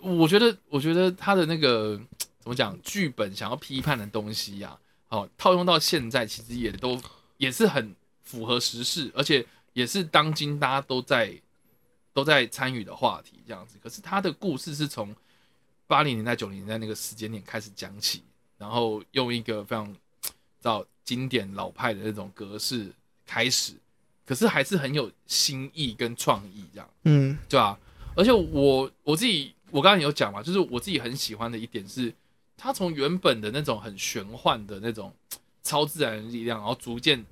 [0.00, 2.00] 我觉得我觉得他的那个
[2.40, 6.98] 怎么讲，剧本想要批判的东西呀、啊，哦，套用到现在，其实也都
[7.36, 9.44] 也是很符合时事，而且
[9.74, 11.38] 也是当今大家都在
[12.14, 13.76] 都在参与的话题这样子。
[13.82, 15.14] 可是他的故事是从
[15.86, 18.22] 八零年代、九零年代那个时间点开始讲起，
[18.58, 19.96] 然后用一个非常
[20.60, 22.90] 照经典老派的那种格式
[23.24, 23.72] 开始，
[24.26, 27.78] 可是还是很有新意跟创意这样，嗯对吧、
[28.14, 32.12] 而且我我自己我刚刚有讲嘛，就是我自己很喜欢的一点是，
[32.56, 35.12] 他从原本的那种很玄幻的那种
[35.62, 37.24] 超自然的力量，然后逐渐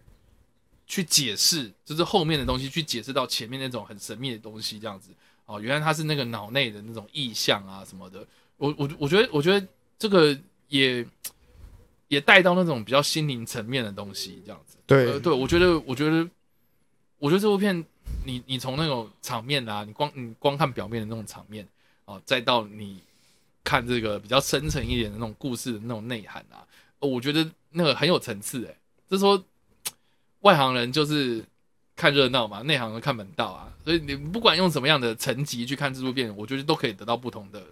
[0.86, 5.10] 去解释，就是后面的东西去解释到前面那种很神秘的东西，这样子
[5.46, 8.26] 哦，原来他是那个脑内的那种意象啊什么的。
[8.56, 9.66] 我我我觉得我觉得
[9.98, 11.06] 这个也
[12.08, 14.76] 也带到那种比较心灵层面的东西，这样子。
[14.86, 16.28] 对呃，对，我觉得，我觉得，
[17.18, 17.84] 我觉得这部片，
[18.24, 21.66] 你你从那种场面啊，你光你光看表面的那种场面
[22.04, 23.00] 啊，再到你
[23.64, 26.62] 看这个比较深层一点的那种故事的那种内涵啊，
[27.00, 28.76] 呃我觉得那个很有层次哎。
[29.08, 29.42] 就是说，
[30.40, 31.44] 外行人就是
[31.96, 37.64] 看热闹嘛，内行人看门道啊，所以你不管用什么样的层级去看这部片，我觉得都可以得到不同的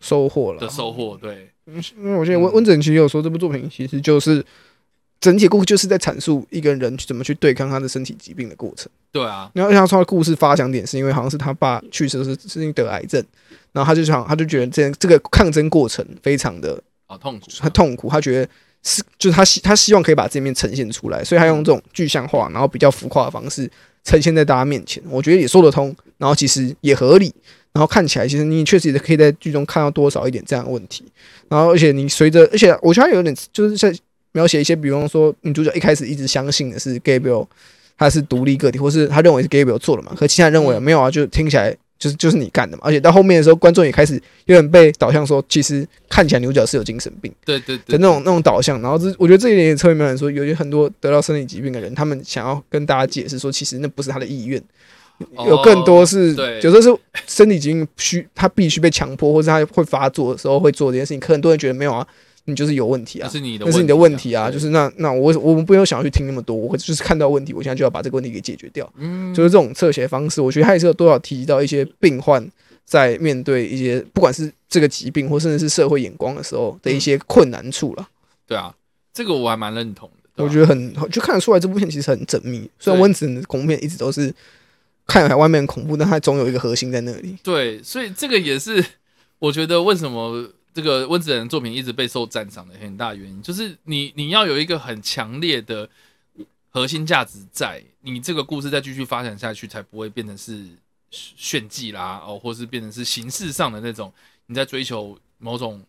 [0.00, 1.16] 收获了的收获。
[1.16, 4.44] 对，因为我觉得温温子仁其实有说这部作品其实就是
[5.20, 8.90] 整体故事就是在阐述一个人怎么去对抗他的身体疾病的过程。
[9.12, 13.24] 对啊，然后他说故事发想点是因为好像是他爸去世的是是因为得癌症，
[13.72, 18.48] 然后他就想他就觉得这这个抗争过程非常的啊痛苦，很痛苦，他觉得
[18.82, 23.70] 是就是他希他希望可以把这面呈现出来，所以他用这种具象化然后比较浮夸的方式
[24.02, 27.32] 呈现在大家面前，我觉得也说得通，然后其实也合理。
[27.72, 31.04] 然后看起来，其实你确实也可以在剧中看到多少一点这样的问题。
[31.48, 33.94] 然后，而且你随着，而且我觉得他有点就是在
[34.32, 37.46] 描写一些，比方说女主角一开始一直相信的是 Gabriel
[37.96, 42.82] 他是独立个体，或是他认为是 Gabriel 做的嘛，可其他人认为没有啊，就听起来就是就是你干的嘛。
[42.84, 48.80] 而且到后面的时候，观众也开始有点被导向说，其实看起来女主角是有精神病对对对的那种那种导向。
[48.82, 54.62] 然后这我觉得这一点也侧面来说，有些很多得到生理疾病的人，他们想要跟大家解释说，其实那不是他的意愿。
[55.46, 61.20] 有更多是，有时候是身体疾病需他必须被强迫，或者他会发作的时候会做这件事情。
[61.20, 62.06] 可很多人觉得没有啊，
[62.46, 64.50] 你就是有问题啊，那是你的，那是你的问题啊。
[64.50, 68.90] 就是那那我我们不用想要去听那么多，我就是看到问题，我现在就要把这个问题给解决掉。
[68.96, 72.44] 嗯，就是这种侧写方式，我觉得他也是有多少提及到一些病患
[72.84, 78.08] 在面对一些不管是这个疾病或甚至是社会眼光的时候的一些困难处了。
[78.46, 78.74] 对啊，
[79.14, 80.42] 这个我还蛮认同的。
[80.42, 82.68] 我觉得很就看得出来这部片其实很缜密。
[82.78, 84.34] 虽然温子仁的恐怖片一直都是
[85.06, 87.36] 看起来外面很恐怖，但它总有一个核心在那里。
[87.42, 88.84] 对，所以这个也是
[89.38, 95.88] 我觉得为什么这个温子仁的作品一直备受赞赏的很大原因，就是你你要有一个很强烈的
[96.70, 100.64] 核心价值在，你这个故事再继续发展下去，才不会变成是
[101.10, 104.10] 炫技啦，哦，或是变成是形式上的那种
[104.46, 105.82] 你在追求某种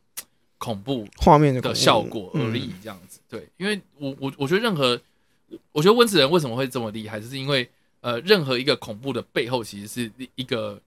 [0.58, 3.20] 恐怖画面的效果而嗯已，这样子。
[3.30, 5.00] 对，因为我我我觉得任何，
[5.72, 7.70] 我觉得温子仁为什么会这么厉害，就是因为
[8.04, 10.78] 呃，任何一个恐怖的背后其实是一个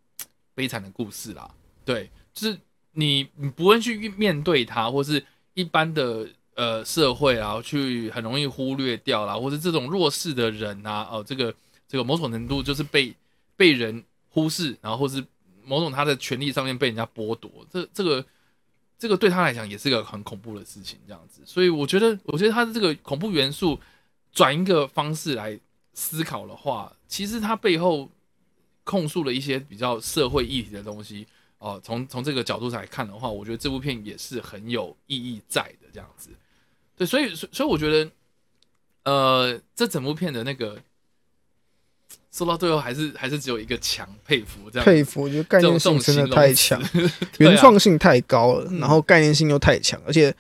[0.55, 1.51] 悲惨的故事啦。
[1.83, 2.59] 对，就是
[2.93, 5.25] 你你不会去面对它，或是
[5.55, 11.55] 一般的呃社会啊，去很容易忽略掉啦，或是这种弱势的人啊，哦、这个
[11.89, 13.15] 这个某种程度就是被
[13.57, 15.25] 被人忽视，然后或是
[15.65, 18.23] 某种他的权利上面被人家剥夺，这这个
[18.99, 21.41] 这个对他来讲也是个很恐怖的事情，这样子。
[21.47, 23.81] 所以我觉得，我觉得他的这个恐怖元素
[24.33, 25.59] 转一个方式来
[25.97, 28.09] 思考的话，其实它背后
[28.85, 31.27] 控诉了一些比较社会议题的东西。
[31.59, 36.29] 哦、从从这个角度来看的话，我觉得这部片也是很有意义在的，这样子。
[36.97, 38.11] 对，所以所以我觉得，
[39.05, 40.79] 呃，这整部片的那个
[42.31, 44.93] 说到最后，还是还是只有一个强佩服这样子。
[44.93, 46.91] 佩服，我觉得概念性真的太强，啊
[47.39, 50.33] 原创性太高了，嗯然后概念性又太强，而且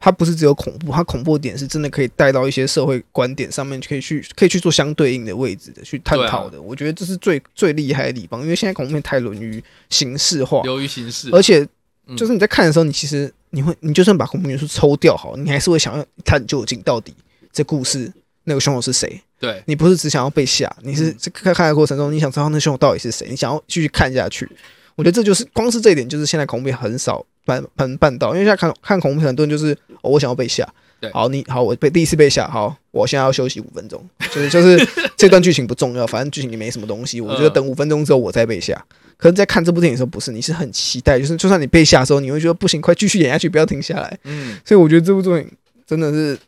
[0.00, 6.60] 它不是只有恐怖，它恐怖点是真的可以带到一些社会观点上面，可以去可以去做相对应的位置的去探讨的。
[6.60, 11.60] 我觉得这是最最厉害的地方，因为现在恐怖片太沦于形式化，流于形式，而且
[12.06, 17.14] 嗯就是你在看的时候，你其实你会，你就算把恐怖元素抽掉好，你还是会想要探究竟到底
[17.52, 18.10] 这故事
[18.44, 19.20] 那个凶手是谁。
[19.38, 24.48] 对你不是只想要被吓，你是嗯在看看的过程中，你想知道那凶手到底是谁，你想要继续看下去。
[24.96, 29.72] 我觉得这就是光是这一点，就是现在恐怖片很少办办办到，因为现在看看恐怖片，很多人就是、
[30.02, 30.68] 哦、我想要被吓
[31.00, 34.86] 对，好你好，我被第一次被吓，好，我现在要休息五分钟，就是就是
[35.16, 38.84] 这段剧情不重要，反正剧情里没什么东西，我觉得嗯等五分钟之后我再被吓。
[39.16, 44.18] 可是，在看这部电影的时候，不是，你是很期待，就是就算你被吓的时候，你会觉得不行，快继续演下去，不要停下来。
[44.24, 45.46] 嗯，所以我觉得这部作品
[45.86, 46.38] 真的是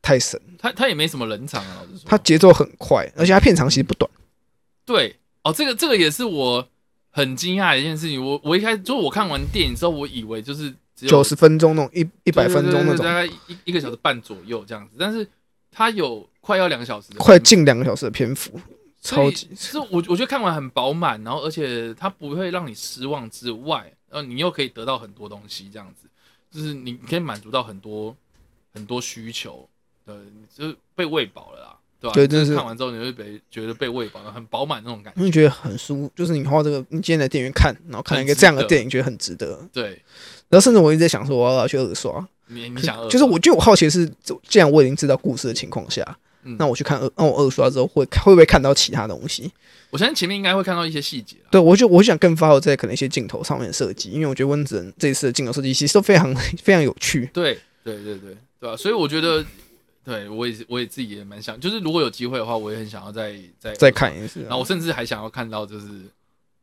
[0.00, 2.02] 太神，他他也没什么冷场啊，老实说。
[2.06, 4.10] 它节奏很快，而且他片长其实不短。
[4.86, 6.66] 对哦，这个这个也是我
[7.14, 8.22] 很惊讶的一件事情。
[8.22, 13.06] 我我一开始就是我看完电影之后，我以为就是九十分钟那种一一百分钟那种。
[13.06, 15.26] 大，概一一个小时半左右这样子，但是
[15.70, 18.60] 它有快要两个小时快近两个小时的篇幅，
[19.00, 19.48] 超级。
[19.54, 26.08] 是我我觉得看完很饱满，然后而且它不会让你失望之外，然后，你又可以得到很多东西，这样子，
[26.50, 28.16] 就是你可以满足到很多
[28.72, 29.68] 很多需求，
[30.06, 30.20] 呃，
[30.52, 31.73] 就是被喂饱了啦
[32.04, 32.14] 对吧？
[32.14, 35.22] 对真的就是看完之后你会被觉得被喂饱了，很饱满那种感觉。
[35.22, 39.58] 你觉得很舒服，就是你花这个，你今天来电影院看，然后看一个这样的电影，觉得很值得。
[39.72, 39.84] 对，
[40.48, 42.26] 然后甚至我一直在想说，我要不要去二刷？
[42.48, 44.06] 你你想二就是我，就我好奇的是，
[44.46, 46.04] 既然我已经知道故事的情况下，
[46.42, 49.50] 嗯那我去看二，那我二刷之后会会不会看到其他东西？
[49.90, 51.36] 我相信前面应该会看到一些细节。
[51.50, 57.30] 对我就我就想更发我在可能一些镜头上面的设计，因为我觉得温子仁这一次的镜头设计其实都非常 非常有趣。
[57.32, 59.44] 对对对对对吧、所以我觉得，
[60.04, 65.86] 对我也是我也自己也蛮想，就是如果有机会的话，我也很想要再再再看一次啊然后我甚至还想要看到就是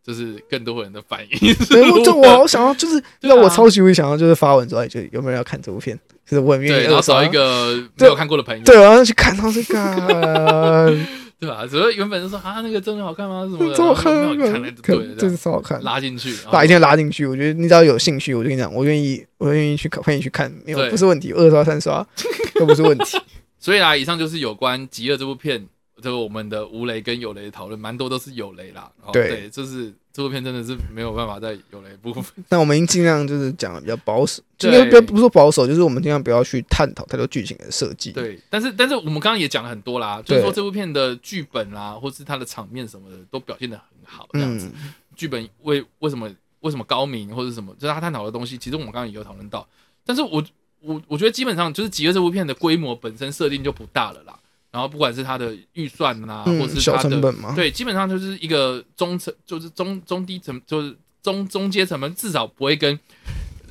[0.03, 1.53] 就是更多人的反应。
[1.69, 5.99] 对，我好想要，就是让我超级会想要，就是发文之后，就有没有人要看这部片？
[6.25, 7.27] 就是我很愿对，意然后找一。
[7.29, 10.97] 个没有看过的朋友，对，我要去看到这个，
[11.41, 11.65] 对吧？
[11.65, 13.41] 只是原本就说啊，那个真的好看吗？
[13.41, 15.81] 什么的，这么看然后没有看那就对真样是超好看。
[15.81, 22.05] 拉进去，把一定要拉进去，我觉得你只要有兴趣，我就跟你讲，我愿意，我愿意去看，陪你去看，没有不是问题，二刷三刷
[22.59, 23.17] 都不是问题。
[23.57, 25.67] 所以啊，以上就是有关《极恶》这部片，
[25.99, 28.91] 这个我们的无雷跟有雷的讨论，蛮多都是有雷啦。
[29.11, 32.23] 对，就是这部片真的是没有办法再有了一部分。
[32.49, 38.11] 那我们已经尽量就是讲的比较保守，对尽量不要不说保守，就是我们尽量不要去探讨太多剧情的设计。
[38.11, 44.69] 对，但是但是我们刚刚也讲了很多啦，就是说这部片的剧本啦，或是它的场面什么的，都表现的很好，这样子。
[44.75, 49.67] 嗯，剧本为为什么为什么高明或者什么，就是他探讨的东西，其实我们刚刚也有讨论到。
[50.05, 50.43] 但是我
[50.81, 54.37] 我我觉得基本上就是《极恶》这部片的规模本身设定就不大了啦。
[54.71, 62.97] 然后不管是它的预算啦，或是它的成本嘛，对，基本上就是一个中层，就是中中低层，就是中中阶层们，至少不会跟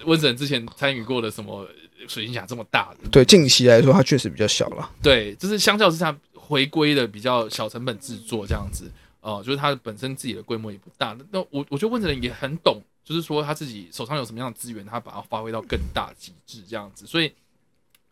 [0.05, 1.67] 温子仁之前参与过的什么
[2.07, 3.09] 水晶侠这么大的。
[3.11, 4.91] 对，近期来说它确实比较小了。
[5.03, 8.91] 对，就是相较之下回归的比较小成本制作这样子，
[9.21, 11.17] 哦、就是它本身自己的规模也不大。
[11.31, 17.07] 那我我觉得温子仁也很懂，就是说他自己手上有什么样的资源，他把它发挥到更大极致这样子。
[17.07, 17.33] 所以，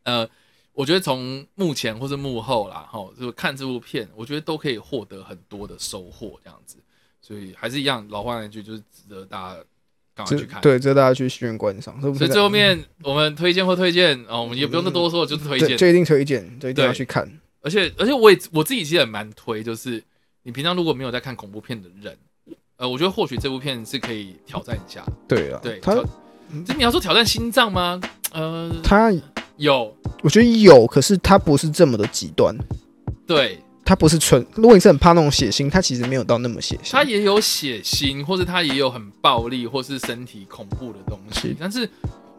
[0.04, 0.28] 呃，
[0.78, 6.76] 我觉得从幕前或是幕后啦，哈，就看这部片，我觉得都可以获得很多的收获这样子。
[7.20, 9.60] 所以还是一样，老话那句，就是值得大家
[10.14, 10.60] 赶快去看。
[10.60, 12.00] 对，这大家去戏院观赏。
[12.00, 15.76] 所以最后面我们推荐或推荐哦，我们也不用再多说，就是推荐对，。
[15.76, 17.28] 就一定推荐，就一定要去看。
[17.60, 20.00] 而且而且我也我自己其实也蛮推，就是
[20.44, 22.16] 你平常如果没有在看恐怖片的人，
[22.76, 25.12] 呃，我觉得或许这部片是可以挑战一下的。
[25.26, 26.04] 对啊，对，他挑
[26.64, 28.00] 就你要说挑战心脏吗？
[28.30, 29.12] 呃，他，
[29.58, 32.56] 有，我觉得有，可是它不是这么的极端。
[33.26, 36.92] 对，它不是纯，如果你是很怕那种血腥，它其实没有到那么血腥。
[36.92, 41.90] 它也有血腥，或者它也有很暴力或是身体恐怖的东西是，但是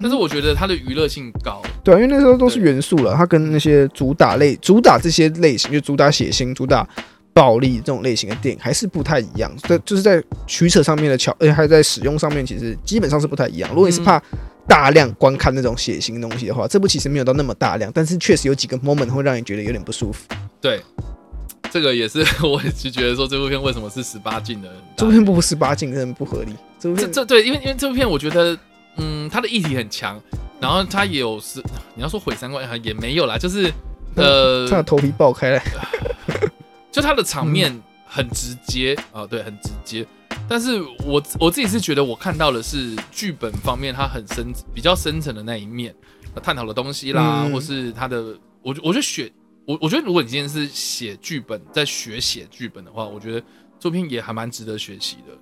[0.01, 6.87] 但是我觉得它的娱乐性高，对啊，因为那时候都是元素了，它跟那些主打类、主打这些类型，就主打血腥、主打
[7.33, 9.51] 暴力这种类型的电影还是不太一样。
[9.67, 13.69] 对，就是在取舍上面的巧，而且还在使用上面，其实基本上是不太一样。
[13.71, 14.21] 如果你是怕
[14.69, 20.25] 大量观看那种血腥东西的话，这部其实没有到那么大量，但是确实有几个 moment 会让你觉得有点不舒服。
[20.61, 20.81] 对。
[21.71, 24.67] 这个也是，我也是觉得说这部片为什么是十八禁的？
[24.97, 26.55] 这部片不十八禁真的不合理。
[26.79, 28.57] 这部这片这对，因为因为这部片我觉得，
[28.97, 30.19] 嗯，它的议题很强，
[30.59, 31.61] 然后它也有是
[31.93, 33.71] 你要说毁三观啊也没有啦，就是
[34.15, 35.63] 呃，他的头皮爆开来，
[36.91, 40.03] 就它的场面很直接啊、对，很直接。
[40.49, 45.95] 但是我我自己是觉得我看到的是剧本方面它很深比较深层的那一面，
[46.33, 49.31] 呃探讨的东西啦，嗯或是它的，我我觉得学
[49.65, 53.43] 我我觉得如果你今天是写剧本在学写剧本的话，我觉得
[53.79, 55.37] 作品也还蛮值得学习的。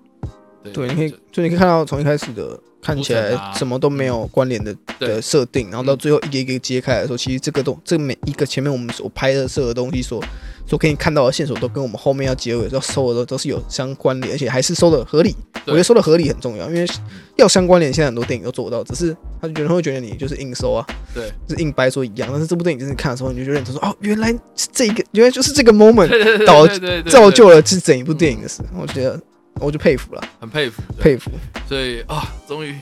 [0.71, 10.23] 对对，你可以就就你可以看到从一开始的看起来什么都没有关联的对的设定，然后到最后一个一个揭开来的时候，其实这个东这每一个前面我们所拍的摄的东西所
[10.65, 15.35] 所给你看到的线索，都跟我们后面要结尾要收的都都是有相关联，而且还是收的合理。
[15.65, 16.87] 我觉得收的合理很重要，因为
[17.35, 22.29] 要相关联，现在很多电影都做不到，只是他觉得会觉得你就是硬收啊，对，就是硬掰说一样。
[22.31, 26.07] 但是这部电影就是你看的时候，你就认同说哦，原来是这个，原来就是这个 moment
[26.45, 26.65] 导
[27.09, 28.61] 造就了这整一部电影的事。
[28.79, 29.19] 我觉得
[29.59, 31.31] 我就佩服了，很佩服，佩服。
[31.67, 32.75] 所以啊，终于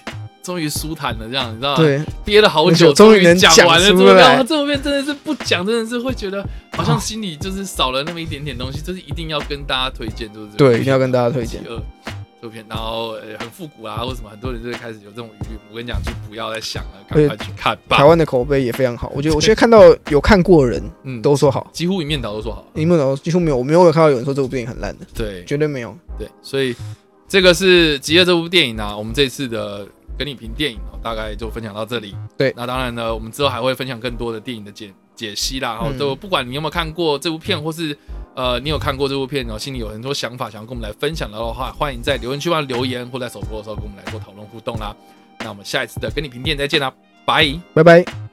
[0.43, 1.77] 终于舒坦了，这样你知道吗？
[1.77, 3.89] 对，憋了好久，终于能讲讲完了。
[3.89, 11.61] 出这部片，来哇这部片真的是不讲，真的是会觉得好像心里就是少了那么一点点东西，就是一定要跟大家推荐，就是对，一定要跟大家推荐
[12.49, 15.59] 片，然后呃很复古啊，或什么，很多人就会开始有这种疑虑。
[15.69, 18.03] 我跟你讲，就不要再想了，赶快去看吧台。
[18.03, 22.67] 湾的口碑也非常好，我觉得 我现在看到有看过的人嗯，都说好，几乎一面倒都说好了。
[22.73, 25.95] 你们有几乎没有，我没有看到有人说这部电影很烂的，对绝对没有。
[26.17, 26.75] 对，所以
[27.27, 29.87] 这个是《极恶》这部电影啊，我们这次的
[30.17, 32.15] 跟你评电影哦，大概就分享到这里。
[32.37, 35.73] 对那当然呢，我们之后还会分享更多的电影的解解析啦。
[35.73, 37.97] 然后嗯都不管你有没有看过这部片，或是
[38.35, 44.95] 呃你有看过这部片，然后心里有很多想法想要跟我们来分享的话，欢迎在留言区帮留言，或在首播的时候跟我们来做讨论互动啦。
[45.39, 46.91] 那我们下一次的跟你评电影再见啦，
[47.25, 47.59] 拜。
[47.73, 48.24] 拜拜。